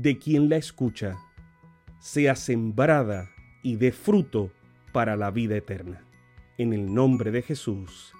[0.00, 1.18] de quien la escucha,
[1.98, 3.30] sea sembrada
[3.64, 4.52] y dé fruto
[4.92, 6.06] para la vida eterna.
[6.56, 8.12] En el nombre de Jesús.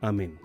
[0.00, 0.38] Amén.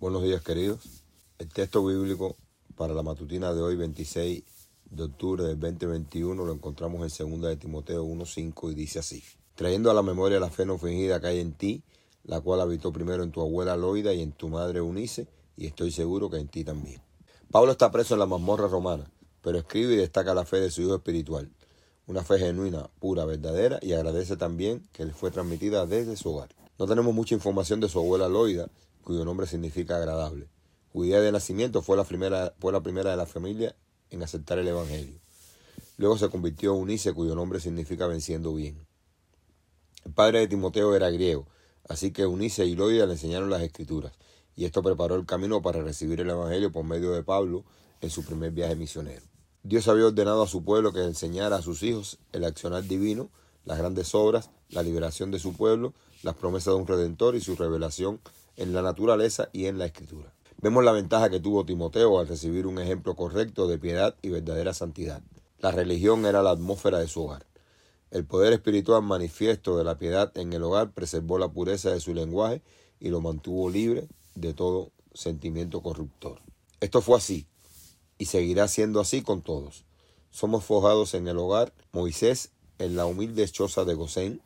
[0.00, 1.04] Buenos días queridos.
[1.38, 2.34] El texto bíblico
[2.76, 4.42] para la matutina de hoy, 26
[4.90, 9.22] de octubre del 2021, lo encontramos en 2 de Timoteo 1.5 y dice así.
[9.54, 11.82] Trayendo a la memoria la fe no fingida que hay en ti,
[12.24, 15.90] la cual habitó primero en tu abuela Loida y en tu madre Unice, y estoy
[15.90, 17.00] seguro que en ti también.
[17.50, 19.10] Pablo está preso en la mazmorra romana,
[19.42, 21.50] pero escribe y destaca la fe de su hijo espiritual,
[22.06, 26.48] una fe genuina, pura, verdadera, y agradece también que le fue transmitida desde su hogar.
[26.78, 28.68] No tenemos mucha información de su abuela Loida,
[29.02, 30.48] cuyo nombre significa agradable.
[30.92, 33.74] Judía de nacimiento fue la primera, fue la primera de la familia
[34.10, 35.20] en aceptar el Evangelio.
[35.96, 38.86] Luego se convirtió en Unice, cuyo nombre significa venciendo bien.
[40.04, 41.46] El padre de Timoteo era griego,
[41.88, 44.12] así que Unice y Loida le enseñaron las escrituras,
[44.56, 47.64] y esto preparó el camino para recibir el Evangelio por medio de Pablo
[48.00, 49.22] en su primer viaje misionero.
[49.62, 53.30] Dios había ordenado a su pueblo que enseñara a sus hijos el accionar divino,
[53.64, 57.54] las grandes obras, la liberación de su pueblo, las promesas de un redentor y su
[57.54, 58.20] revelación
[58.56, 60.32] en la naturaleza y en la escritura.
[60.62, 64.72] Vemos la ventaja que tuvo Timoteo al recibir un ejemplo correcto de piedad y verdadera
[64.72, 65.20] santidad.
[65.58, 67.44] La religión era la atmósfera de su hogar.
[68.10, 72.14] El poder espiritual manifiesto de la piedad en el hogar preservó la pureza de su
[72.14, 72.62] lenguaje
[73.00, 76.40] y lo mantuvo libre de todo sentimiento corruptor.
[76.80, 77.46] Esto fue así
[78.18, 79.84] y seguirá siendo así con todos.
[80.30, 84.42] Somos forjados en el hogar, Moisés en la humilde choza de Gosén,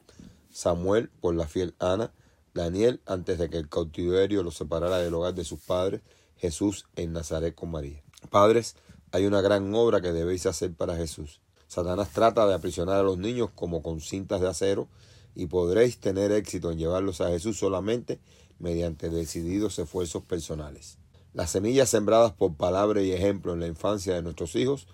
[0.51, 2.13] Samuel por la fiel Ana,
[2.55, 6.01] Daniel antes de que el cautiverio lo separara del hogar de sus padres,
[6.37, 8.03] Jesús en Nazaret con María.
[8.31, 8.77] Padres,
[9.13, 11.41] hay una gran obra que debéis hacer para Jesús.
[11.67, 14.89] Satanás trata de aprisionar a los niños como con cintas de acero
[15.35, 18.21] y podréis tener éxito en llevarlos a Jesús solamente
[18.59, 20.99] mediante decididos esfuerzos personales.
[21.33, 24.87] Las semillas sembradas por palabra y ejemplo en la infancia de nuestros hijos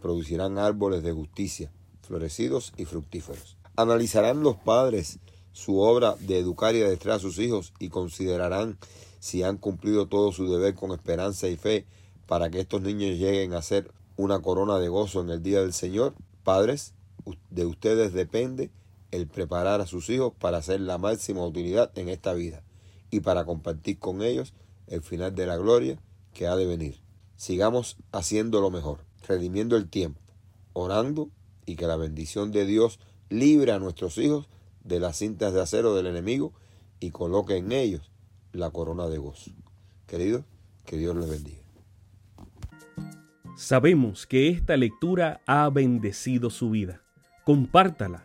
[0.00, 3.56] producirán árboles de justicia, florecidos y fructíferos.
[3.76, 5.18] Analizarán los padres
[5.52, 8.78] su obra de educar y adestrar a sus hijos y considerarán
[9.18, 11.86] si han cumplido todo su deber con esperanza y fe
[12.26, 15.72] para que estos niños lleguen a ser una corona de gozo en el día del
[15.72, 16.14] Señor.
[16.44, 16.94] Padres,
[17.50, 18.70] de ustedes depende
[19.10, 22.62] el preparar a sus hijos para hacer la máxima utilidad en esta vida
[23.10, 24.54] y para compartir con ellos
[24.86, 25.98] el final de la gloria
[26.32, 27.00] que ha de venir.
[27.36, 30.20] Sigamos haciendo lo mejor, redimiendo el tiempo,
[30.72, 31.30] orando
[31.66, 34.48] y que la bendición de Dios libre a nuestros hijos
[34.84, 36.52] de las cintas de acero del enemigo
[37.00, 38.10] y coloque en ellos
[38.52, 39.50] la corona de gozo.
[40.06, 40.44] Queridos,
[40.84, 41.60] que Dios les bendiga.
[43.56, 47.02] Sabemos que esta lectura ha bendecido su vida.
[47.44, 48.24] Compártala,